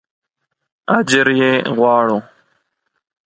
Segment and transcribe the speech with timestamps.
[0.97, 2.17] اجر یې غواړه.